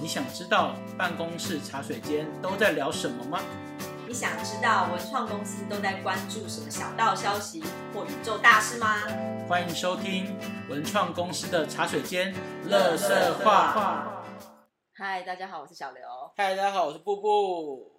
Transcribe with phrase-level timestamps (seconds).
[0.00, 3.38] 你想知道办公室茶水间都在聊什么吗？
[4.08, 7.62] 你想知道文创公司都在关注什么小道消息
[7.92, 9.02] 或宇宙大事吗？
[9.46, 10.34] 欢迎收听
[10.70, 12.34] 文创公司的茶水间
[12.64, 14.24] 乐色话。
[14.94, 16.00] 嗨，大家好，我是小刘。
[16.34, 17.92] 嗨，大家好，我是布布。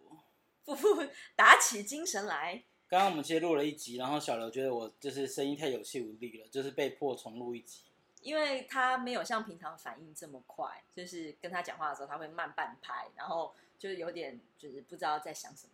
[0.66, 1.04] 布布
[1.36, 2.64] 打起精神来。
[2.88, 7.84] 刚刚我们其实录了一集，然后小刘觉得我就是声音太有气无力了，就是被迫重录一集。
[8.24, 15.74] 因为他没有像平常反应这么快，就是跟他讲话的时候他会慢半拍，然后就是有点就是不知道在想什么。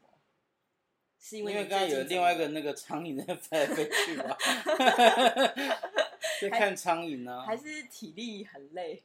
[1.21, 4.37] 是因为因为刚刚有另外一个那个苍蝇在飞来飞去嘛，
[6.41, 9.03] 在看苍蝇呢，还是体力很累？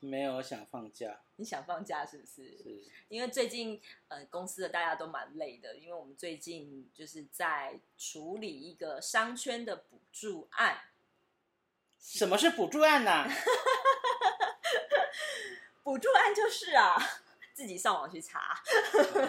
[0.00, 1.20] 没有想放假。
[1.36, 2.58] 你想放假是不是？
[2.58, 2.84] 是。
[3.08, 10.76] 因为最近呃公司的大家都蛮累的，因为我们最近就是在处理一个商圈的补助案。
[12.06, 13.26] 什么是补助案呢？
[15.82, 16.96] 补助案就是啊，
[17.52, 18.56] 自己上网去查。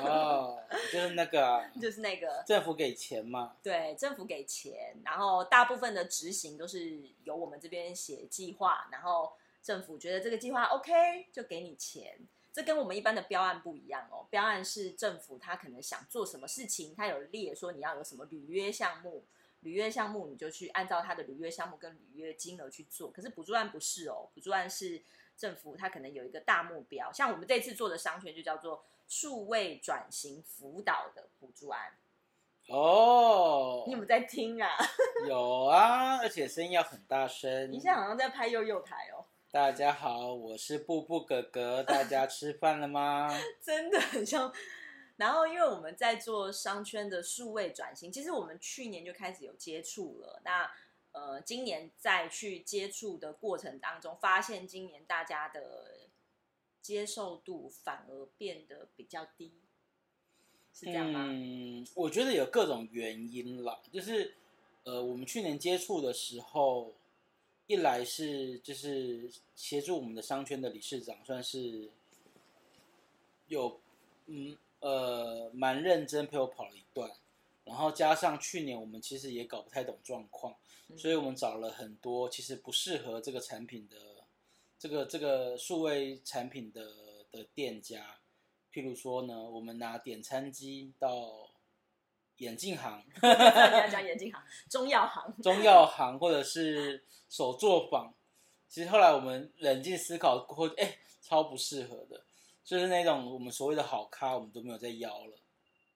[0.03, 0.61] 哦，
[0.93, 3.55] 就是那个， 就是那个政府给钱嘛？
[3.63, 12.15] 对，政府给钱，然后大部分的执行都是由我们这边写计划，然后政府觉得这个计划 OK 就给你钱。
[12.53, 19.25] 这跟我们一般的标案不一样哦，标案是政府他可能想做什么事情，他有列说你要有什么履约项目。
[19.61, 25.01] 履约项目你就去按照他的履约项目跟履约金额去做，可是补助案不是哦，补助案是
[25.35, 31.93] 政府它可能有一个大目标，像我们这次做的商圈就叫做数位转型辅导的补助案。
[32.69, 34.69] 哦，你有没有在听啊？
[35.27, 37.71] 有啊，而且声音要很大声。
[37.71, 39.25] 你现在好像在拍幼幼台哦。
[39.49, 43.29] 大家好，我是布布哥哥，大家吃饭了吗？
[43.63, 44.53] 真的很像。
[45.17, 50.41] 然后，因为我们在做商圈的数位转型，其实我们去年就开始有接触了。
[50.45, 50.71] 那
[51.11, 56.07] 呃，今年再去接触的过程当中，发现今年大家的
[56.83, 59.53] 接受度反而变得比较低，
[60.71, 61.25] 是这样吗？
[61.27, 63.81] 嗯，我觉得有各种原因啦。
[63.91, 64.35] 就是
[64.83, 66.93] 呃，我们去年接触的时候，
[67.65, 71.89] 一来是就是协助我们的商圈的理事长，算是
[73.47, 73.81] 有
[74.27, 74.55] 嗯。
[74.79, 77.11] 呃，蛮认真陪我跑了一段，
[77.65, 80.55] 然后加上去年我们其实也搞不太懂状况，
[80.95, 83.97] 所以我们找了很多其实不适合这个产品的
[84.77, 86.85] 这个这个数位产品的
[87.31, 88.17] 的店家，
[88.71, 91.49] 譬如说呢，我们拿点餐机到
[92.37, 98.13] 眼镜行，你要讲眼镜行、 中药行、中药行或者是手作坊，
[98.69, 102.21] 其实后来我们冷静思考过后，哎，超不适合的。
[102.67, 105.37] 就是那种我们所谓的好咖，我们都没有在邀了。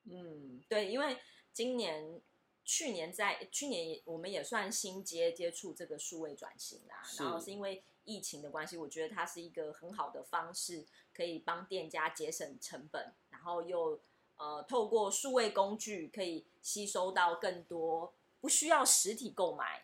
[0.06, 1.18] 嗯，对，因为
[1.52, 2.22] 今年、
[2.64, 7.04] 去年在去年我们也算新接接触这个数位转型啦。
[7.20, 14.00] 然后是因为疫情的关系，我觉得它是一个很好的方式，可以帮店家节省成本，然后又
[14.38, 19.84] 呃透过数位工具可以吸收到更多，不需要实体购买，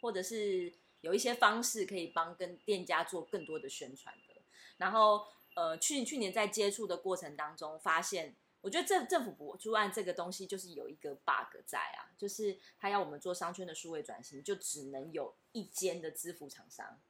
[0.00, 0.72] 或者是
[1.02, 4.40] 有一些方式可以帮跟店家做更多的宣传的，
[4.78, 5.26] 然后。
[5.54, 17.00] 呃，去去年在接触的过程当中，发现我觉得政政府补助案这个东西就是有一个 bug 在啊，就是他要我们做商圈的数位转型，就只能有一间的支付厂商、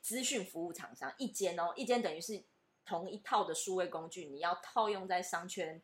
[0.00, 2.42] 资讯服务厂商一间哦，一间等于是
[2.86, 5.82] 同一套的数位工具，你要套用在商圈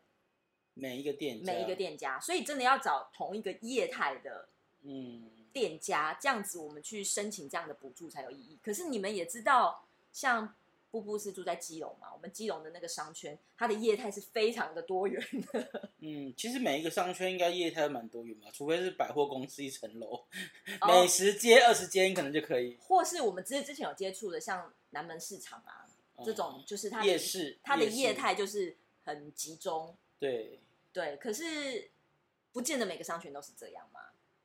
[0.72, 4.49] 每一个店每一个店家，所以真的要找同一个业态的
[4.82, 8.59] 嗯店家，这样子我们去申请这样的补助才有意义。
[8.62, 10.55] 可是你们也知道，像。
[10.94, 12.06] 布布是住在基隆嘛？
[12.15, 15.91] 我们基隆的那个商圈，它的业态是非常的多元的。
[15.99, 20.25] 嗯，其实每一个商圈应该业态都蛮多元嘛，除非是百货公司一层楼，
[20.87, 22.78] 美食街二十间可能就可以。
[22.81, 25.84] 或是我们之之前有接触的，像南门市场啊
[26.25, 29.97] 这种，就是它夜市，它的业态就是很集中。
[30.21, 30.61] 对
[30.93, 31.91] 对，可是
[32.53, 34.00] 不见得每个商圈都是这样嘛。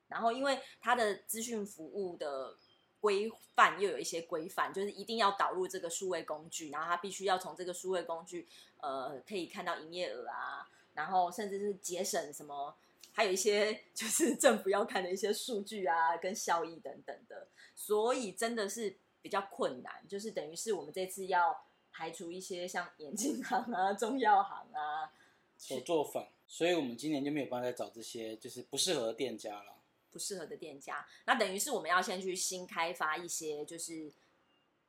[0.07, 2.57] 然后因为它的资讯服务的。
[2.99, 8.47] 规范又有一些规范，就是一定要导入这个数位工具，然后它必须要从这个数位工具，
[8.81, 12.75] 呃，可以看到营业额啊，然后甚至是节省什么，
[13.13, 25.11] 还有一些就是政府要看的一些数据啊，跟效益等等的，所以真的是比较困难，就是等于是我们这次要排除一些像眼镜行啊、中药行啊、
[25.57, 29.75] 手作坊，所以我们今年就没有办法再找这些就是不适合店家了。
[30.11, 34.11] 不适合的店家，那等于是我们要先去新开发一些，就是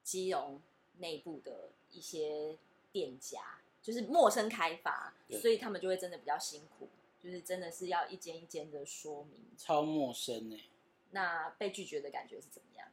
[0.03, 0.61] 基隆
[0.99, 2.57] 内部的一些
[2.93, 6.89] 店家，就是陌生开发，所以他们就会真的比较辛苦，
[7.23, 10.59] 就是真的是要一间一间的说明，超陌生呢。
[11.11, 12.89] 那被拒绝的感觉是怎么样？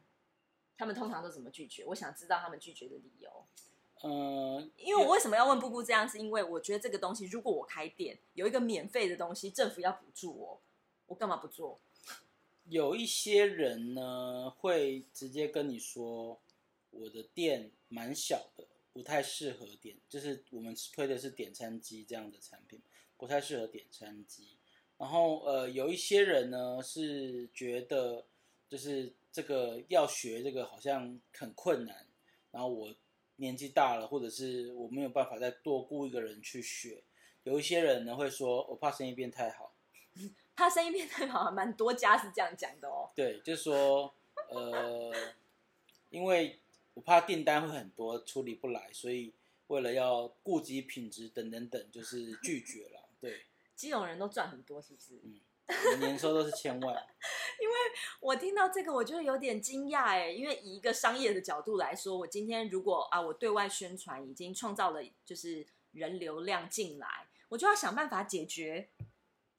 [0.76, 1.84] 他们通常都怎么拒绝？
[1.86, 3.44] 我想知道他们拒绝的理由。
[4.02, 10.60] 嗯，因为我为什么要问布布这样，是因为我觉得这个东西，如果我开店有一个免费的东西，政府要补助我，
[11.06, 11.80] 我干嘛不做？
[12.68, 16.40] 有一些人呢会直接跟你说，
[16.90, 22.80] 我的店蛮小的，不太适合点，就是我们推的是点餐机这样的产品，
[23.16, 24.58] 不太适合点餐机。
[24.98, 28.26] 然后呃，有一些人呢是觉得，
[28.68, 32.06] 就是这个要学这个好像很困难，
[32.50, 32.94] 然后我
[33.36, 37.02] 年纪大了，或者是我没有办法再多雇一个人去学。
[37.44, 39.74] 有一些人呢会说，我怕生意变太好。
[40.58, 43.08] 他生意变太好，蛮多家是这样讲的哦。
[43.14, 44.12] 对，就是说，
[44.50, 45.14] 呃，
[46.10, 46.58] 因为
[46.94, 49.32] 我怕订单会很多，处理不来，所以
[49.68, 53.08] 为了要顾及品质等等等，就是拒绝了。
[53.20, 53.46] 对，
[53.76, 55.20] 基隆人都赚很多，是不是？
[55.22, 57.06] 嗯，年收都是千万。
[57.62, 57.74] 因为
[58.18, 68.88] 我听到这个，我就有点惊讶哎，因为以一个商业的角度来说，我今天如果啊，我对外宣传已经创造了就是人流量进来，我就要想办法解决。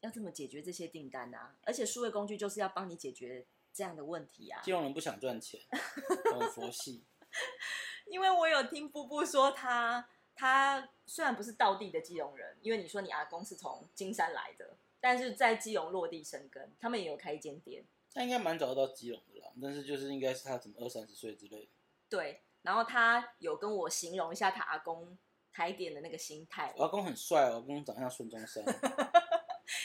[0.01, 1.55] 要怎么解决这些订单啊？
[1.63, 4.61] 而且数位工具就是要帮你解决这样的问题啊。
[4.63, 5.61] 金融人不想赚钱，
[6.33, 7.03] 很佛系。
[8.07, 17.85] 因为我有听布布说，他他虽然不是道地的基隆人，因为你说你阿公是从金山来的，但是在基隆落地生根，他们也有开一间店。
[18.11, 21.69] 他应该蛮早到基隆的啦，但是就是应该是他怎么二三十岁之类的。
[22.09, 25.15] 对，然后他有跟我形容一下他阿公
[25.53, 26.73] 开店的那个心态。
[26.75, 28.63] 我阿公很帅，我阿公长得像孙中山。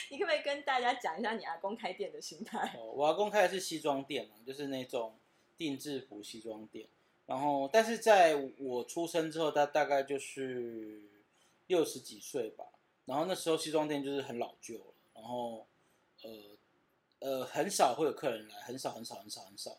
[0.09, 2.73] 你可不可以跟大家讲一下你阿公开店的心态？
[2.77, 5.17] 哦，我阿公开的是西装店嘛，就是那种
[5.57, 6.87] 定制服西装店。
[7.25, 11.01] 然后，但是在我出生之后，他大概就是
[11.67, 12.65] 六十几岁吧。
[13.05, 15.65] 然后那时候西装店就是很老旧了，然后
[16.23, 16.57] 呃
[17.19, 19.77] 呃很少会有客人来，很少很少很少很少。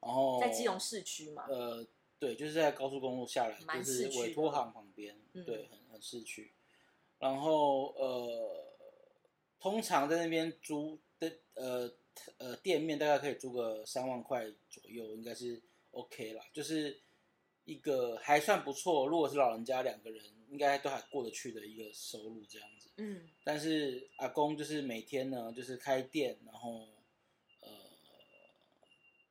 [0.00, 1.46] 然后在基隆市区嘛？
[1.48, 1.86] 呃，
[2.18, 6.52] 对，就是在高速公路下来，就是委托行旁边，对，很很市区。
[7.18, 8.65] 然后呃。
[9.58, 11.90] 通常在那边租的呃
[12.38, 15.60] 呃店面大概可以租个三万块左右，应该是
[15.90, 17.00] OK 啦，就是
[17.64, 19.06] 一个还算不错。
[19.06, 22.90] 如果是老人家两个人，应该都还过得去的一个收入这样子。
[22.98, 23.28] 嗯。
[23.42, 26.86] 但是阿公就是每天呢，就是开店，然后
[27.60, 27.68] 呃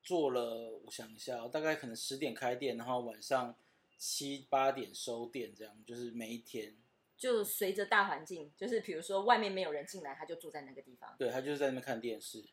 [0.03, 3.55] 做了，我想一下，大概可能十点开店，然后晚上
[3.97, 6.75] 七八点收店，这样就是每一天。
[7.17, 11.15] 就随着大环境，就是比如说外面没有人进来，他就住在那个地方。
[11.17, 12.43] 对他就是在那边看电视。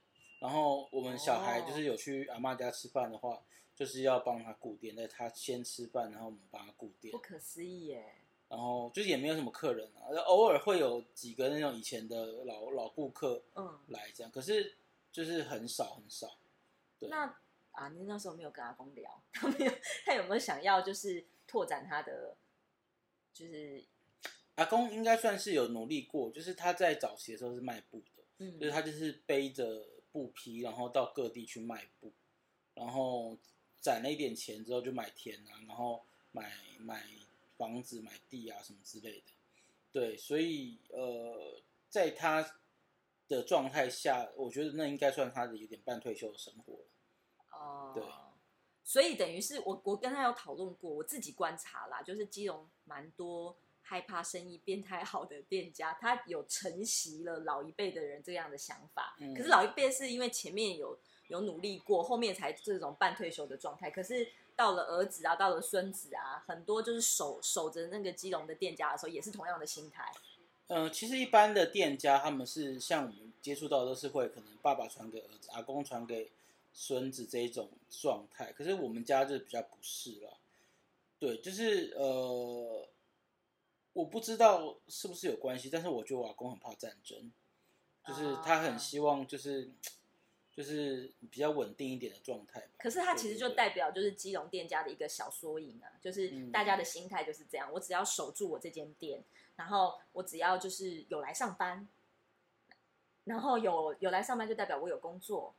[0.41, 3.43] 然后我们小孩就是有去阿妈家吃饭的话，
[3.77, 7.13] 就是要帮他顾店，在他先吃饭，然后我们帮他顾店。
[7.13, 8.17] 不可思议耶！
[8.49, 14.75] 然后就是也没有什么客人啊，偶尔会有几个那种以前的老老顾客，嗯，来这样，可是
[15.11, 16.39] 就是很少很少。
[17.01, 17.37] 那
[17.71, 19.73] 啊，你那时候没有跟阿公聊，他没有，
[20.05, 22.37] 他有没有想要就是拓展他的，
[23.33, 23.85] 就是。
[24.57, 32.13] 阿公应该算是有努力过，就是他在早期的时候是卖布的，嗯，就是他就是背着布匹，然后到各地去卖布，
[32.75, 33.39] 然后
[33.81, 37.03] 攒了一点钱之后就买田啊，然后买买
[37.57, 39.33] 房子、买地啊什么之类的，
[39.91, 42.59] 对，所以呃，在他
[43.29, 46.79] 的状态下，我觉得那应该算他的有点半退休的生活
[47.59, 48.05] 哦，对，
[48.85, 53.57] 所以等于是我我跟他有讨论过，我自己观察啦，就是基隆蛮多。
[53.93, 59.15] 害怕生意变太好的店家，他有承袭了老一辈的人这样的想法。
[59.21, 63.91] 嗯，可是老一辈是因为前面有有努力过，后面才这种半退休的状态。
[63.91, 70.11] 可是到了儿子啊，到了孙子啊，很多就是守守着那个基隆的店家的时候，也是同样的心态。
[70.69, 76.31] 嗯，其实一般的店家他们是像我们接触到都是会可能爸爸传给儿子，阿公传给
[76.73, 78.51] 孙子这一种状态。
[78.53, 80.39] 可是我们家就比较不是了。
[81.19, 82.89] 对，就是呃。
[83.95, 87.31] 我不知道是不是有关系，但是我觉得我阿公很怕战争，
[88.07, 89.71] 就是他很希望就是
[90.51, 92.67] 就是比较稳定一点的状态。
[92.79, 99.23] 可是他其实就代表就是基隆店家的一个小缩影啊，就是大家的心态就是这样，我只要守住我这间店，
[99.57, 101.87] 然后我只要就是有来上班，
[103.25, 105.55] 然后有有来上班就代表我有工作，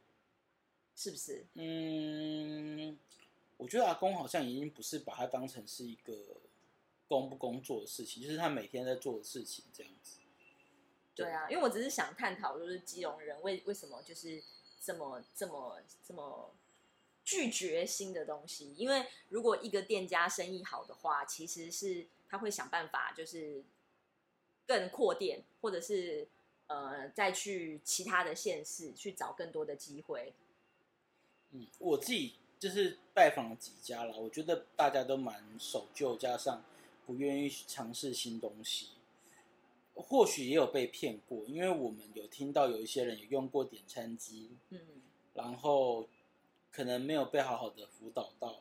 [0.95, 1.45] 是不是？
[1.53, 2.97] 嗯，
[3.57, 6.13] 我觉得阿公好像已经不是把它当成是一个。
[7.07, 10.19] 工不工作的事情，就是他每天在做的事情，这样子。
[11.15, 14.41] 对啊，因为我只是想探讨，就是基隆人为为什么就是
[14.81, 16.51] 这么这么这么
[17.23, 18.73] 拒绝新的东西。
[18.75, 23.63] 因为如果一个店家生意好的话，其实是他会想办法，就是
[24.65, 26.27] 更扩店，或者是
[26.65, 30.33] 呃再去其他的县市去找更多的机会。
[31.51, 36.63] 嗯，我自己就是拜访了几家了，我觉得大家都蛮守旧，加上。
[37.05, 38.89] 不愿意尝试新东西。
[39.95, 44.79] 或许也有被骗过，因为我们有听到有一些人有用过点餐机，嗯，
[45.35, 46.09] 然后
[46.71, 48.59] 可能没有被好好的辅导到，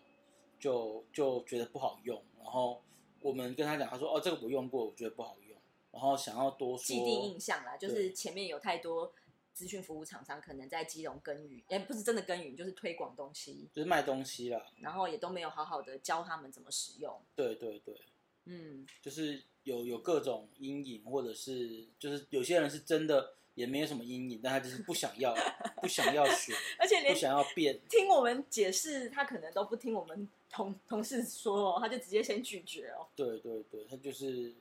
[0.61, 2.23] 就就觉得不好用。
[2.39, 2.83] 然后
[3.21, 5.57] 我们跟他讲，他说：“哦，这个我用过，我觉得不好用。”
[5.91, 9.11] 然后想要多说既定印象啦，就是前面有太多
[9.55, 14.67] 资讯服务厂商可能在基隆耕耘，哎，不是真的耕耘，就是推广东西，就是卖东西啦。
[14.81, 17.19] 然后也都没有好好的教他们怎么使用。
[17.35, 17.99] 对对对，
[18.45, 25.35] 嗯，就是有有各种阴影，或者是就是有些人是真的也没有什么阴影，但他就是不想要
[25.81, 27.81] 不想要学，而且连不想要变。
[27.89, 33.07] 听我们解释，他可能都不听我们同同事说哦，他就直接先拒绝哦。
[33.15, 34.55] 对对对，他就是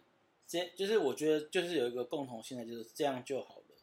[0.47, 3.75] 这，就是我觉得就是有一个共同性的，就是这样就好了，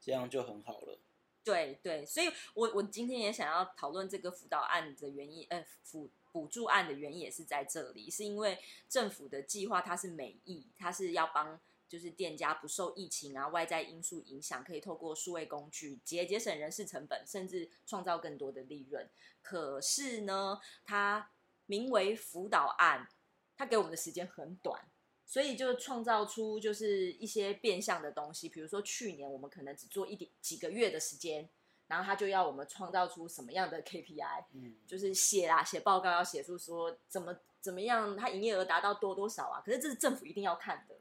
[0.00, 0.98] 这样就很好了。
[1.44, 8.58] 对对，所以我我今天也想要讨论这个辅导案的原因，呃，辅补助案的原因也是在这里，是因为
[8.88, 19.10] 政府的计划它是美意，它是要帮就是店家不受疫情啊外在因素影响，可以透过数位工具节节省人事成本，甚至创造更多的利润。
[19.42, 21.32] 可是呢，它
[21.66, 23.08] 名为辅导案，
[23.56, 24.88] 它给我们的时间很短。
[25.32, 31.48] 所以就创造出就是一些变相的东西，比如说去年我们可能只做一点几个月的时间，
[31.86, 39.62] 然后他就要我们创造出什么样的 KPI，嗯，就是写啦写报告要写出说怎么怎么样，他营业额达到多多少啊？
[39.64, 40.96] 可是这是政府一定要看的。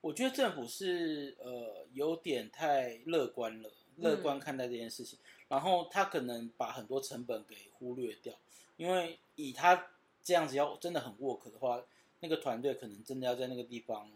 [0.00, 8.32] 我觉得政府是呃有点太乐观了，乐观看待这件事情，然后他可能把很多成本给忽略掉，
[8.76, 9.88] 因为以他
[10.22, 11.82] 这样子要真的很 work 的话。
[12.20, 14.10] 那个团队可能真的要在那个地方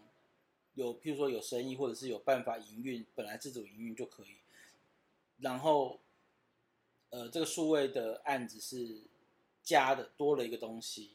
[0.73, 4.37] 有，譬如说有生意，或者是有办法营运，本来自主营运就可以。
[5.39, 5.99] 然后，
[7.11, 9.03] 呃，这个数位的案子是
[9.61, 11.11] 加的，多了一个东西。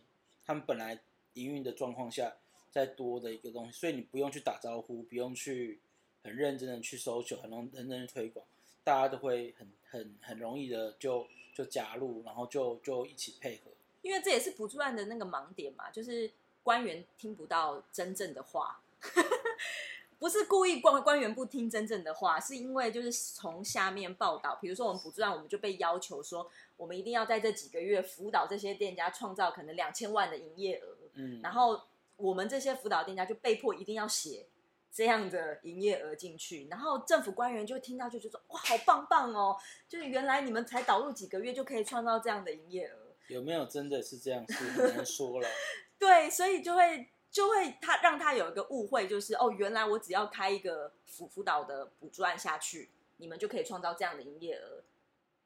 [0.47, 0.99] 他们本来
[1.35, 2.37] 营运的状况下，
[2.71, 5.81] 再多的一个东西，所以你不用去打招呼，不用去
[6.23, 8.47] 很认真的去搜求，很容认真推广，
[8.83, 13.71] 大家都会很很很容易的就就加入，然后就就一起配合。
[14.01, 16.33] 因为这也是补助案的那个盲点嘛，就是。
[16.69, 18.79] 官员听不到真正的话，
[20.21, 31.81] 不是故意官官员不听真正的话，是因为就是从下面报道，比如说我们补助案，我们就被要求说，我们一定要在这几个月辅导这些店家创造可能两千万的营业额，嗯，然后
[32.17, 34.45] 我们这些辅导店家就被迫一定要写
[34.93, 39.57] 这样的营业额进去，然后政府官员就听到就觉得哇，好棒棒哦，
[39.89, 44.45] 就是原来你们才导入几个月就可以创造这样的营业额，有没有真的是这样？
[44.53, 45.49] 是很难说了。
[45.99, 54.85] 对，所以就会就会他让他有一个误会，就是哦，原来我只要开一个辅辅导的补助案下去，你们就可以创造这样的营业额，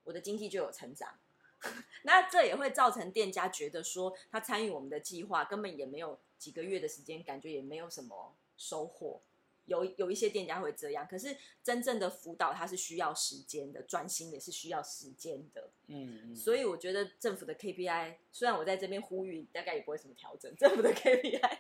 [0.05, 1.19] 我的经济就有成长。
[2.03, 9.23] 那这也会造成店家觉得说，他参与我们的计划根本也没有几个月的时间，感觉也没有什么收获。
[9.73, 15.71] 有有一些店家会这样，可是真正的辅导它是需要时间的，专心也是需要时间的。
[15.87, 20.55] 嗯，所以我觉得政府的 KPI，虽然我在这边呼吁，大概也不会什么调整。
[20.57, 21.59] 政府的 KPI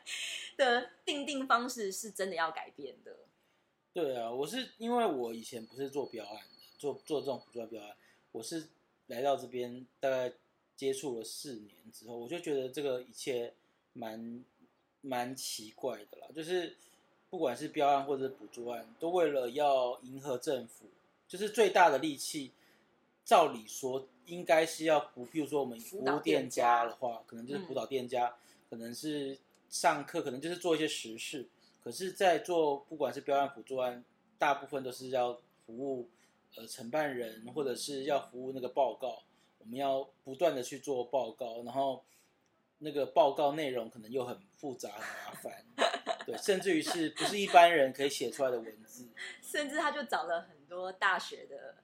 [0.58, 3.16] 的定定方式是真的要改变的。
[3.94, 7.96] 对啊，我是因为我以前不是做标案的，做做这种辅助标案，
[8.32, 8.68] 我是
[9.06, 10.34] 来到这边大概
[10.76, 13.54] 接触了四年之后，我就觉得这个一切
[13.94, 14.44] 蛮
[15.00, 16.76] 蛮奇怪的啦，就是。
[17.32, 20.84] 不管是标案或者是补助案，都为了要迎合政府，
[21.26, 22.52] 就是最大的力气。
[23.24, 28.36] 照理说，应该是要服，譬如说我们服务店家的话，可能就是辅导店家，
[28.68, 29.38] 可能是
[29.70, 31.48] 上课，可能就是做一些实事。
[31.82, 34.04] 可是，在做不管是标案、补助案，
[34.38, 35.32] 大部分都是要
[35.64, 36.10] 服务
[36.56, 39.22] 呃承办人，或者是要服务那个报告。
[39.58, 42.04] 我们要不断的去做报告，然后
[42.76, 45.91] 那个报告内容可能又很复杂、很麻烦。
[46.24, 49.08] 对，甚至于是不是一般人可以写出来的文字？
[49.42, 51.76] 甚至他就找了很多大学的，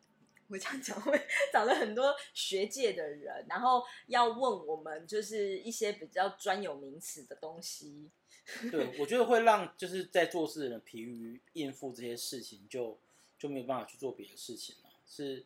[0.48, 1.20] 我这样讲会
[1.52, 8.10] 找了很多学界的人，然后要问我们就是一些比较专有名词的东西。
[8.70, 12.98] 对，我觉得会让就是在做事的人疲于应付这些事情，就
[13.38, 14.90] 就没有办法去做别的事情了。
[15.06, 15.44] 是。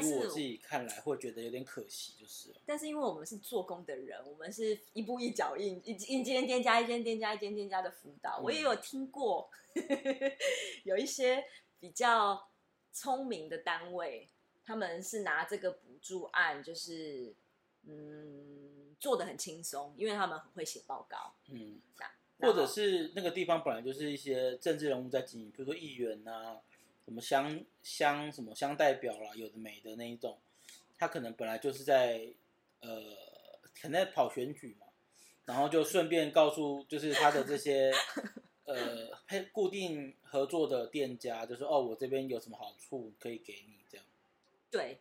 [0.00, 2.54] 以我自己看来，会觉得有点可惜，就是。
[2.64, 8.38] 但是因为我们是做工的人，我们是一步一脚印，一一间店加一间店加一间店加的辅导。
[8.42, 9.50] 我也有听过，
[10.84, 11.44] 有一些
[11.80, 12.48] 比较
[12.92, 14.28] 聪明的单位，
[14.64, 17.34] 他们是拿这个补助案，就是
[17.84, 21.80] 嗯做的很轻松，因为他们很会写报告，嗯，
[22.38, 26.60] 或者是那个地方本来就是一些政治人物在经营，比如说议员呐。
[27.04, 30.38] 什么乡乡什么乡代表啦，有的没的那一种，
[30.98, 32.32] 他可能本来就是在
[32.80, 33.00] 呃，
[33.74, 34.86] 可能在跑选举嘛，
[35.44, 37.92] 然后就顺便告诉就是他的这些
[38.64, 44.06] 呃配固定合作的店家，就说哦，我这边有什么好处可以给你这样。
[44.70, 45.00] 对，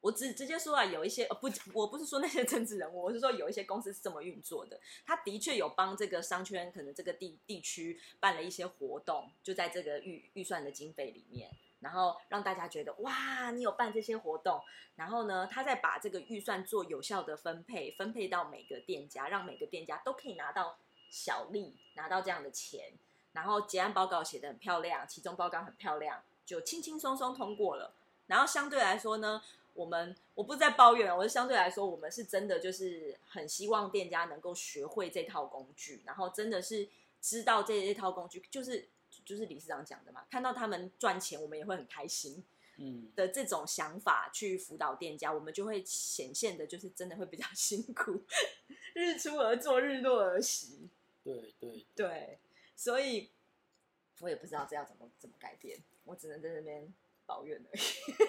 [0.00, 4.80] 我直直接说啊，有一些呃不，我不是说那些政治人物，我是说有一些公司是这么运作的。
[5.04, 14.62] 他的确有帮这个商圈，可能这个地地区办了一些活动，就在这个预预算的经费里面，然后让大家觉得哇，你有办这些活动，
[14.96, 20.78] 然后呢，他再把这个预算做有效的分配，分配到每个店家，让每个店家都可以拿到
[21.10, 22.92] 小利，拿到这样的钱，
[23.32, 27.92] 然后结案报告写得很漂亮，其中报告很漂亮，就轻轻松松通过了。
[28.26, 29.42] 然后相对来说呢，
[29.80, 36.86] 我们我不是在抱怨，我是相对来说，我们是真的就是很希望店家能够学会这套工具，然后真的是
[37.22, 38.86] 知道这这套工具，就是
[39.24, 42.44] 就是理事长讲的嘛，看到他们赚钱，我们也会很开心
[42.76, 48.22] 嗯，的这种想法去辅导店家，我们就会显现的就是真的会比较 辛苦，
[48.92, 50.90] 日出而作，日落而息。
[51.24, 52.38] 对对对，
[52.76, 53.30] 所以
[54.20, 56.92] 我也不知道这要怎么怎么改变，我只能在那边
[57.30, 57.82] 抱怨而已。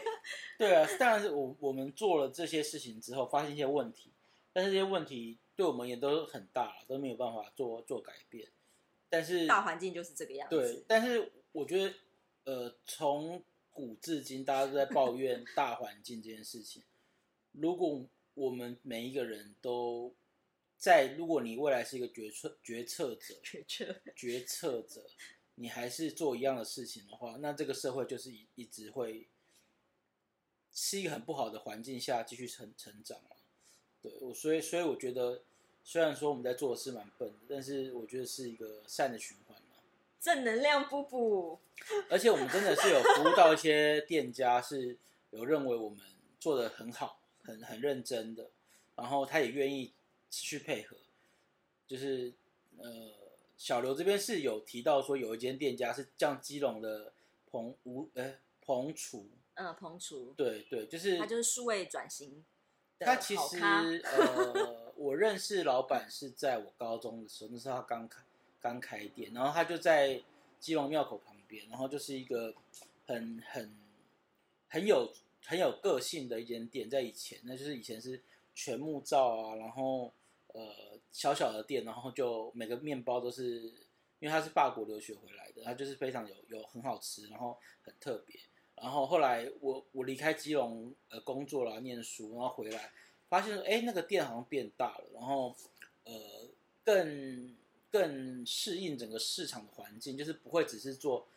[0.60, 4.12] 对啊，当然是我我们做了这些事情之后，发现一些问题，
[4.54, 8.48] 但是这些问题对我们也都很大了，都没有办法做做改变。
[9.10, 10.56] 但是大环境就是这个样子。
[10.56, 11.94] 对，但是我觉得，
[12.44, 16.84] 呃，从古至今，大家都在抱怨 大环境这件事情。
[17.54, 18.06] 如果
[18.36, 20.14] 我们每一个人都
[20.78, 25.04] 在，如果你未来是一个决策决策者，决策决策者，
[25.56, 29.28] 你还是做一样的事情的话，那这个社会就是一一直会
[30.74, 33.36] 是一个很不好的环境下继续成成长嘛。
[34.02, 35.44] 对，我所以所以我觉得，
[35.84, 39.76] 虽然说我们在做的事蛮笨的，但是我觉得是一个善的循环嘛。
[40.20, 41.60] 正能量布布，
[42.10, 44.98] 而且我们真的是有服务到一些店家，是
[45.32, 46.00] 有认为我们
[46.40, 48.50] 做的很好，很很认真的，
[48.96, 49.94] 然后他也愿意
[50.30, 50.98] 持续配合。
[51.88, 52.34] 就是
[52.78, 53.21] 呃，
[53.62, 57.14] 小刘这边是有提到说，有一间店家是像基隆的
[57.46, 62.44] 彭吴呃彭厨，嗯，彭厨，对对，就是他就是数位转型
[62.98, 68.24] 的他其实好咖呃，我认识老板是在我高中的时候，那时候他刚开
[68.60, 70.20] 刚开店，然后他就在
[70.60, 72.56] 基隆庙口旁边，然后就是一个
[73.06, 73.78] 很很
[74.70, 75.14] 很有
[75.46, 78.20] 很有个性的一间店，在以前，那就是以前是
[78.56, 80.12] 全木造啊，然后
[80.54, 83.62] 呃小小的店，然后就每个面包都是，
[84.20, 88.40] 因为他是法国留学回来的，他就是非常有有很好吃，然后很特别。
[88.76, 92.92] 然后后来我我离开基隆呃工作了念书，然后回来
[93.30, 95.56] 发现哎那个店好像变大了，然后
[96.04, 96.14] 呃
[96.84, 97.56] 更
[97.92, 101.28] 更适应整个市场的环境，就是不会只是做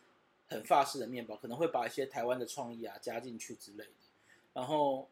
[0.47, 3.91] 很法式的面包，可能会把一些台湾的创意啊加进去之类的。
[4.53, 5.07] 然后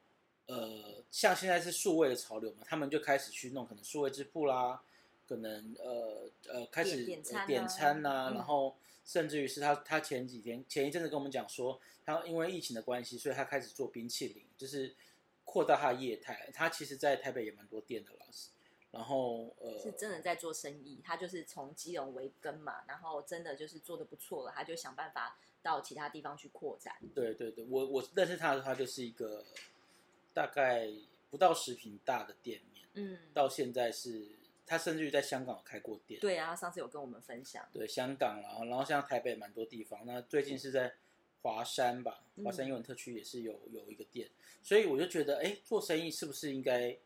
[0.48, 4.82] 呃像现在是数位的潮流嘛，他们就开始去弄可能数位支付啦，
[5.28, 8.76] 可能呃呃开始点点餐啊呃点餐呐、嗯然后
[9.06, 14.96] 甚至于是他他前几天前一阵子跟我们讲说，他因为疫情的关系，所以他开始做冰淇淋，就是
[15.44, 16.50] 扩大他的业态。
[16.54, 18.26] 他其实，在台北也蛮多店的啦，
[18.92, 26.96] 然后呃是真的在做生意，他就是从基隆为根嘛，然后真的就是做的不错了，他就想办法到其他地方去扩展。
[27.14, 29.44] 对对对，我我认识他的时候，他就是一个
[30.34, 30.90] 大概
[31.30, 34.28] 不到十平大的店面，嗯，到现在是
[34.66, 36.20] 他甚至于在香港有开过店。
[36.20, 40.94] 对啊，上次有跟我们分享，对香港然后，然后像台北蛮多地方，那最近是在
[41.42, 44.30] 华山吧，嗯华山英文特区也是有有一个店，
[44.62, 46.98] 所以我就觉得，哎，做生意是不是应该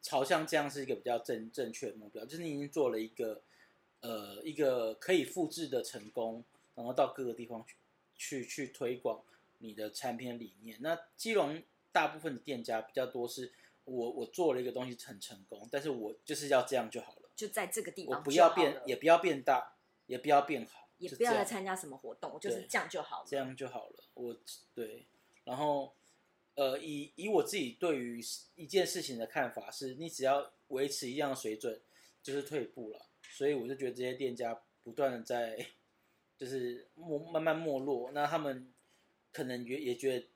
[0.00, 2.24] 朝向这样是一个比较正正确的目标？
[2.24, 3.42] 就是你已经做了一个
[4.00, 6.42] 呃一个可以复制的成功，
[6.74, 7.76] 然后到各个地方去
[8.16, 9.22] 去去推广
[9.58, 10.78] 你的产品理念。
[10.80, 13.52] 那基隆大部分的店家比较多是。
[13.84, 17.28] 我我做了一个东西很成功，但是我就是要这样就好了。
[17.34, 19.74] 就在这个地我方，不要变，也不要变大，
[20.06, 23.26] 也不要变好，也不要来参加什么活动，我就是这样就好了。
[23.28, 24.04] 这样就好了。
[24.14, 24.36] 我
[24.72, 25.04] 对，
[25.42, 25.92] 然后
[26.54, 28.24] 呃，以以我自己对于
[28.54, 31.80] 一件事情的看法是，你只要维持一样的水准，
[32.22, 33.06] 就是退步了。
[33.30, 35.58] 所以我就觉得这些店家不断的在
[36.38, 38.72] 就是没慢慢没落，那他们
[39.32, 40.26] 可能也也觉得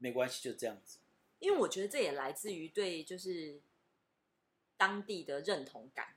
[0.00, 0.98] 没关系，就这样子。
[1.38, 3.60] 因为我觉得这也来自于对就是
[4.76, 6.16] 当地的认同感。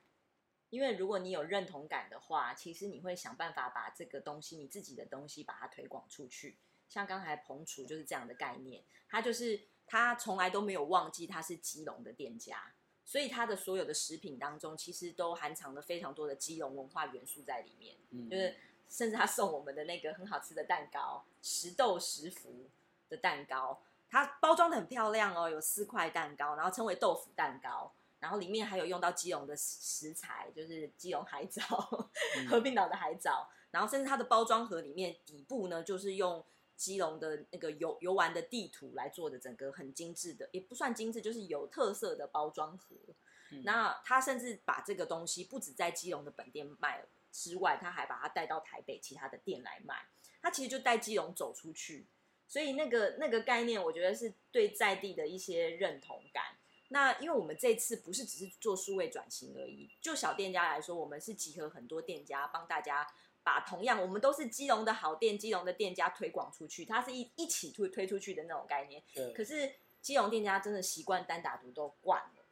[0.70, 6.58] 因为如果你有认同感的话，其实你会想办法把这个东西，你自己的东西把它推广出去。
[6.90, 12.74] 像刚才彭厨就是这样的概念，他就是他从来都没有忘记他是基隆的店家，
[13.06, 17.96] 所以他的所有的食品当中，其实都含藏了非常多的基隆文化元素在里面。
[18.10, 18.56] 嗯，就是
[18.90, 22.68] 甚至他送我们的那个很好吃的蛋糕，石豆石福
[23.14, 31.62] 的蛋糕，它包装的很漂亮哦，有四块蛋糕，然后称为豆腐蛋糕，然后里面还有用到基隆的食材，就是基隆海藻、
[32.50, 36.44] 和平岛的海藻，然后甚至它的包装盒里面底部呢，就是用
[36.76, 42.96] 基隆的那个游游玩的地图来做的，整个很精致的，也不算精致，就是有特色的包装盒。
[43.64, 50.08] 那他甚至把这个东西不止在基隆的本店卖之外，他还把它带到台北其他的店来卖。
[50.42, 52.08] 他其实就带基隆走出去，
[52.54, 56.44] 所以那个那个概念，我觉得是对在地的一些认同感。
[56.90, 63.08] 那因为我们这次不是只是做数位转型而已，就小店家来说，我们是集合很多店家，帮大家
[63.42, 69.02] 把同样我们都是基隆的好店，基隆的店家推广出去，它是一一起推推出去的那种概念。
[69.34, 72.46] 可是基隆店家真的习惯单打独斗惯了，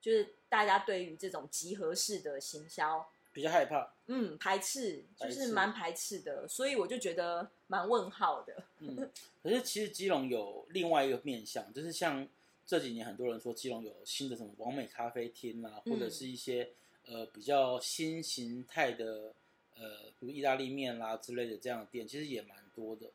[0.00, 8.64] 就是大家对于这种集合式的行销比较害怕，嗯，排斥，就是蛮排斥的，所以我就觉得蛮问号的。
[8.80, 9.10] 嗯，
[9.42, 12.28] 可是其实基隆有另外一个面向，就是像。
[12.70, 16.68] 这几年很多人说基隆有新的什么完美咖啡厅啦，或者是一些
[17.06, 19.32] 呃比较新形态的
[19.74, 23.06] 呃，比如意大利面啦之类的这样的店，其实也蛮多的。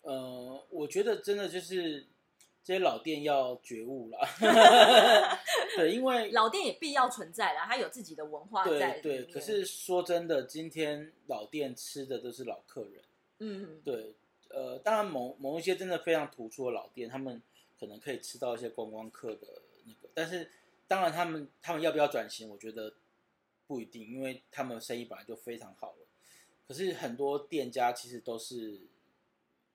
[0.00, 2.06] 呃，我觉得真的就是
[2.66, 4.18] 这些老店要觉悟了。
[5.76, 8.98] 对，因为老店也必要存在啦，它有自己的文化在。
[8.98, 13.04] 对对，可是说真的，今天老店吃的都是老客人。
[13.38, 14.16] 嗯，对，
[14.48, 17.40] 呃，当然某某一些真的非常突出的老店，他们。
[17.78, 19.46] 可能可以吃到一些观光客的
[19.84, 20.50] 那个，但是
[20.88, 22.94] 当然他们他们要不要转型，我觉得
[23.66, 26.06] 不一定，因为他们生意本来就非常好了。
[26.66, 28.88] 可是很多店家其实都是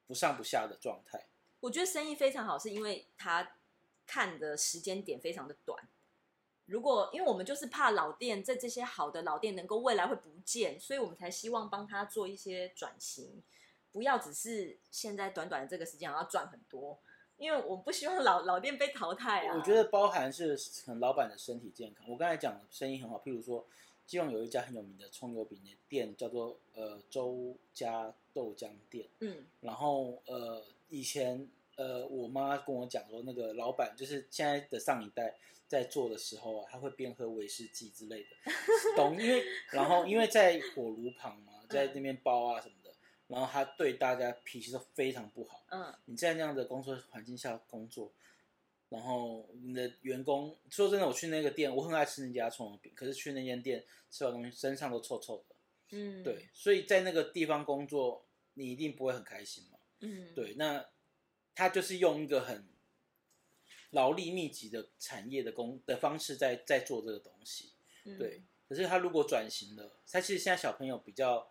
[0.07, 1.27] 不上不下的状态。
[1.61, 3.53] 我觉得生意非常好，是因为他
[4.05, 5.81] 看的时间点非常的短。
[6.65, 13.41] 如果因为我们就是怕老店在这些好的老店能够未来会不见，所以我们才希望帮他做一些转型，
[13.91, 16.99] 不要只是现在短短的这个时间要赚很多。
[17.37, 19.57] 因为我不希望老老店被淘汰啊。
[19.57, 20.55] 我觉得包含是
[20.99, 22.07] 老板的身体健康。
[22.07, 23.65] 我刚才讲生意很好，譬如说，
[24.05, 29.09] 基隆有一家很有名的葱油饼的店，叫做呃周家豆浆店。
[29.19, 29.45] 嗯。
[29.59, 35.35] 然后呃以前呃我妈跟我讲说，那个老板就是现在的上一代
[35.67, 38.29] 在做的时候啊，他会边喝威士忌之类的，
[38.95, 39.19] 懂？
[39.19, 42.91] 因为然后因为在火炉旁嘛， 在那边包啊什么的。
[43.27, 45.63] 然后他对大家脾气都非常不好。
[45.69, 48.11] 嗯，你在那样的工作环境下工作，
[48.89, 55.55] 然后你的员工说真的，我去那个店，我很爱吃那家葱油饼，可是去那间店吃完东西身上都臭臭的。
[55.91, 58.25] 嗯，对，所以在那个地方工作，
[58.55, 59.70] 你一定不会很开心嘛。
[60.01, 60.85] 嗯，对，那
[61.55, 62.67] 他就是用一个很
[63.91, 67.71] 劳力密集的产业的工的方式在在做这个东西。
[68.19, 71.49] 对，可是他如果转型了，他其实现在小朋友比较。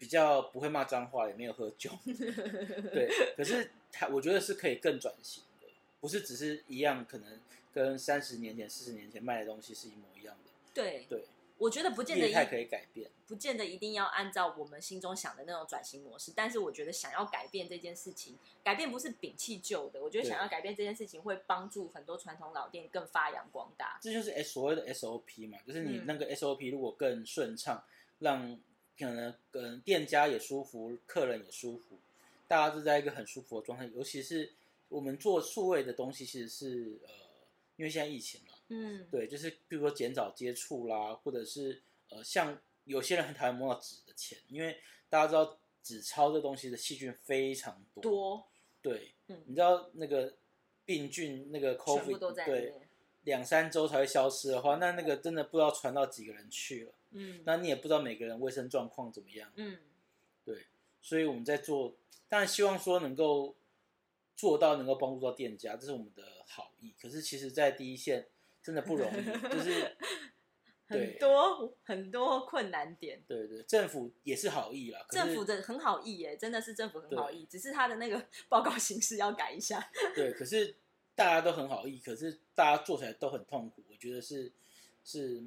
[0.00, 3.10] 比较不会骂脏话，也没有喝酒， 对。
[3.36, 5.66] 可是他，我觉得是可以更转型的，
[5.98, 7.40] 不是只是一样，可能
[7.72, 10.52] 跟三十年前、四十年前卖的东西是一模一样的。
[10.72, 11.24] 对对，
[11.58, 16.32] 我觉得不见得太可以改变，不见得一定要按照我们心中想的那种转型模式。
[16.34, 20.00] 但是我觉得想要改变这件事情，改变不是摒弃旧的。
[20.00, 23.98] 我觉得想要改变这件事情，会帮助很多传统老店更发扬光大。
[24.00, 27.84] 这就是所谓的 SOP 嘛，就是你那个 SOP 如果更顺畅，
[28.20, 28.56] 让
[28.96, 31.98] 可能跟店家也舒服，客人也舒服，
[32.46, 33.84] 大家是在一个很舒服的状态。
[33.94, 34.52] 尤其是
[34.88, 37.10] 我们做数位的东西，其实是呃，
[37.76, 44.78] 因为现在疫情了，嗯，对，就是比如说减少接触啦，或者是呃，像有些人很讨厌摸到纸的钱，因为
[45.08, 48.48] 大家知道纸钞这东西的细菌非常多，多，
[48.82, 50.34] 对，嗯，你知道那个
[50.84, 52.74] 病菌那个 COVID 对，
[53.22, 56.92] 两三周才会消失的话，那那个真的不知道传到几个人去了。
[57.10, 59.50] 嗯，那你也不知道每个人卫生状况怎么样。
[59.56, 59.78] 嗯，
[60.44, 60.66] 对，
[61.00, 61.96] 所以我们在做，
[62.28, 63.56] 当然希望说能够
[64.36, 66.94] 做到能够帮助到店家，这是我们的好意。
[67.00, 68.28] 可是其实，在第一线
[68.68, 69.96] 真的不容易，就是
[70.88, 73.22] 很多很多困难点。
[73.26, 79.90] 对对，政府也是好意啦，政府的很好意耶，真的是政府很好意，只是他的那个 报告形式要改一下。
[80.14, 80.76] 对，可是
[81.14, 83.82] 大家都很好意，可是大家做起来都很痛苦。
[83.90, 84.52] 我觉得是
[85.02, 85.44] 是。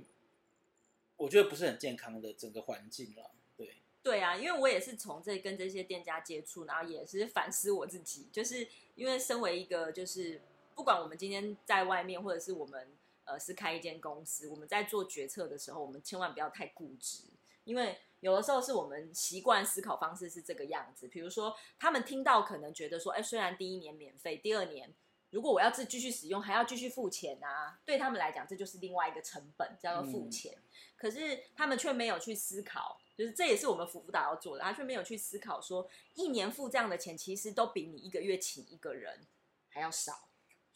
[1.18, 3.76] 我觉得不是很健康的整个环境了，对。
[4.02, 10.42] 对啊，因为我也是从这跟这些店家接触，然后也是反思我自己，就是因为身为一个，就是
[10.74, 12.88] 不管我们今天在外面，或者是我们
[13.26, 17.24] 呃是开一间公司，我们在做决策的时候，我们千万不要太固执，
[17.64, 21.08] 因为有的时候是我们习惯思考方式是这个样子。
[21.08, 24.94] 比如说，他们听到可能觉得说，哎，虽然第一年免费，第二年。
[25.32, 27.80] 如果我要自继续使用，还要继续付钱啊！
[27.86, 30.58] 对他们来讲，这就是另外一个成本，叫做付钱。
[30.98, 39.26] 可是他们却没有去思考，就是这也是我们辅导要做的，他却没有去思考说，一年付这样的钱，其实都比你一个月请一个人
[39.70, 40.28] 还要少。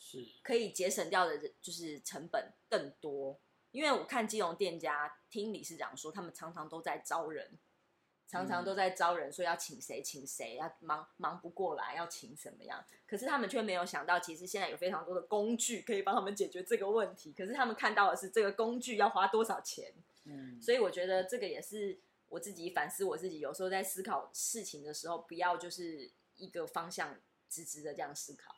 [0.06, 3.40] 是可以节省掉的就是成本更多。
[3.72, 7.58] 因为我看金融店家听理事长说，他们常常都在招人，
[8.26, 12.86] 常常都在招人，说要请谁请谁，要忙忙不过来，要请什么样？
[13.06, 17.34] 可是他们却没有想到，其实现在有非常多的工具可以帮他们解决这个问题。
[17.34, 19.92] 可是他们看到的是这个工具要花多少钱。
[20.24, 28.55] 嗯，所以我觉得这个也是我自己反思我自己，有时候在思考事情的时候，不要就是一个方向直直的这样思考。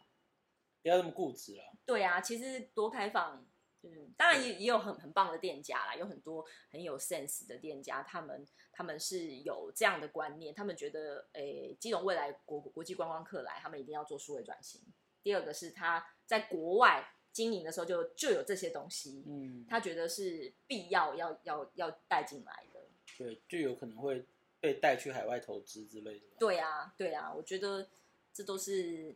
[0.81, 1.63] 不要那么固执了。
[1.85, 3.45] 对啊，其实多开放，
[3.83, 14.81] 嗯，当然也也有很很棒的店家啦，有很多很有 sense 的店家，他们他们是有这样的观念，他们觉得，诶，基隆未来国国际观光客来，他们一定要做数位转型。
[15.23, 22.79] 第二个是他在国外经营的时候就就有这些东西，嗯，他觉得是必要要要要带进来的。
[23.17, 24.25] 对，就有可能会
[24.59, 26.35] 被带去海外投资之类的吧。
[26.39, 27.89] 对啊，对啊，我觉得
[28.33, 29.15] 这都是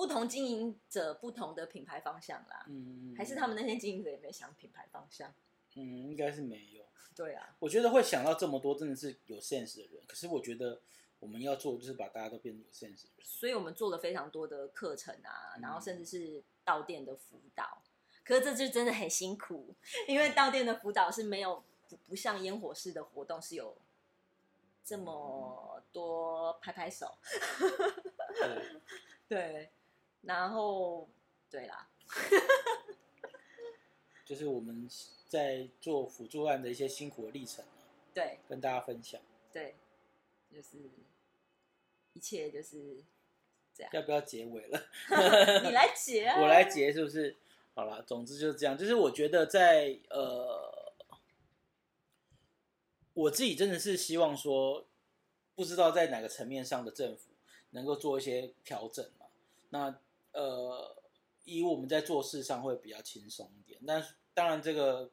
[0.00, 2.64] 不同经营者不同的品牌方向啦。
[2.68, 5.30] 嗯，还是他们那些经营者也没想品牌方向。
[5.74, 6.86] 嗯，应该是没有。
[7.14, 10.02] 对啊，我觉得会想到这么多，真的是有 sense 的人。
[10.06, 10.80] 可是我觉得
[11.18, 13.26] 我们要做，的就是把大家都变成有 sense 的人。
[13.26, 17.82] 所以我们做了非常多的课程啊，嗯然后甚至是到店的辅导。
[18.24, 19.74] 可是这就真的很辛苦，
[20.08, 23.76] 因为到店的辅导是没有不不像烟火式的活动是有
[24.82, 27.18] 这么多拍拍手，
[29.28, 29.70] 对， 对，
[30.22, 31.08] 然后
[31.48, 31.88] 对啦，
[34.24, 34.88] 就是我们
[35.26, 39.20] 在做辅助案的一些辛苦的历程啊对跟大家分享。
[39.52, 39.74] 对，
[40.52, 40.78] 就是
[42.12, 43.02] 一切就是
[43.74, 43.92] 这样。
[43.92, 44.80] 要不要结尾了？
[45.64, 47.36] 你来结、啊， 我来结是不是？
[47.74, 48.76] 好了，总之就是这样。
[48.76, 50.92] 就是我觉得在呃，
[53.14, 54.86] 我自己真的是希望说，
[55.54, 57.30] 不知道在哪个层面上的政府
[57.70, 59.26] 能够做一些调整嘛。
[59.70, 60.00] 那
[60.32, 60.96] 呃，
[61.44, 63.80] 以我们在做事上会比较轻松一点。
[63.86, 65.10] 但是当然，这个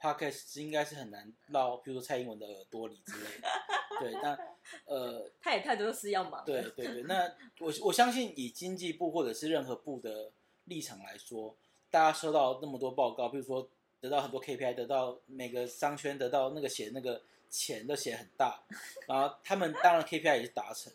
[0.00, 3.48] podcast 应该是很难绕，比如说蔡英文的耳朵里之类的。
[4.00, 4.38] 对，那
[4.84, 6.44] 呃，他也太多事要忙。
[6.44, 7.24] 对对对，那
[7.58, 10.30] 我我相信以经济部或者是任何部的
[10.64, 11.56] 立场来说，
[11.90, 13.68] 大家收到那么多报告，比如说
[14.00, 18.62] 得到很多 KPI，得到每个商圈得到那个写那个钱都写很大，
[19.08, 20.92] 然后他们当然 KPI 也是达成，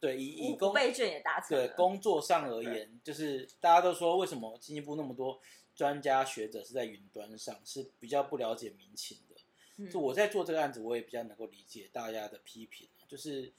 [0.00, 1.68] 对，以以工五倍券也达成了。
[1.68, 5.38] 对工作上而言，就是大家都说为什么经济部那么多
[5.76, 9.36] 专家学者是在云端上，是比较不了解民情的。
[9.76, 13.52] 嗯就我在做这个案子，我也比较能够理解大家的批评，就是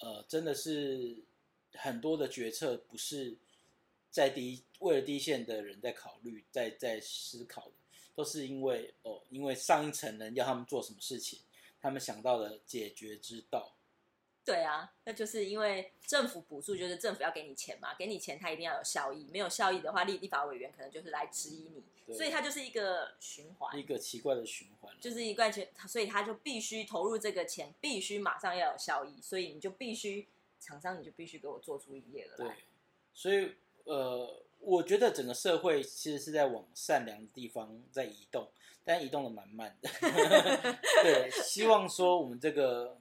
[0.00, 1.16] 呃，真的是
[1.74, 3.36] 很多的决策不是
[4.10, 7.72] 在第一为了第一线的人在考虑，在在思考的，
[8.14, 11.40] 都是因为哦，因为上一层人要他们做什么事情，
[11.80, 13.74] 他们想到了解决之道。
[14.48, 30.26] 对啊，那就是因为政府补助，就是政府要给你钱嘛，给你钱，他一定要有效益，没有效益的话，立立法委员可能就是来质疑你，所以它就是一个循环一，个奇怪的循环，就是一贯钱，所以他就必须投入这个钱，必须马上要有效益，所以你就必须
[30.58, 32.56] 厂商你就必须给我做出营业额对来，，
[33.12, 38.48] 所以呃，我觉得整个社会其实是在往善良的地方在移动，
[38.82, 39.90] 但移动的蛮慢的。
[41.04, 42.98] 对，希望说我们这个，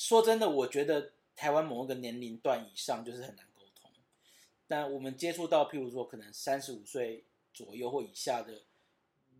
[0.00, 3.90] 说真的，我觉得台湾某一个年龄段以上就是很难沟通。
[4.66, 8.62] 但我们接触到，譬如说可能三十五岁左右或以下的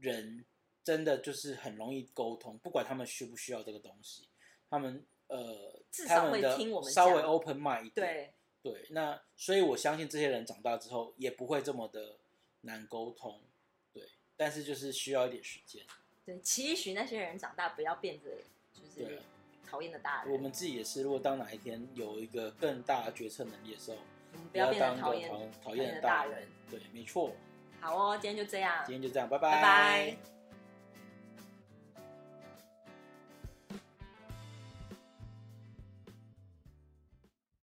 [0.00, 0.44] 人，
[0.84, 4.28] 真的就是很容易沟通，不管他们需不需要这个东西，
[4.68, 8.34] 他们呃，至少会听我们稍微 open mind 一点。
[8.62, 12.18] 对，对，那所以我相信这些人长大之后也不会这么的
[12.60, 13.40] 难沟通，
[13.94, 15.86] 对，但是就是需要一点时间。
[16.26, 18.42] 对，期许那些人长大不要变得
[18.74, 19.22] 就是
[19.70, 23.98] 讨厌的大人，我们自己也是，如果当哪一天有一个更大的决策能力的时候，
[24.32, 26.48] 不不要变当一个得讨厌讨讨厌厌的大的大人。
[26.68, 27.30] 对，没错。
[27.80, 30.16] 好哦，今天就这样，今天就这样，拜拜拜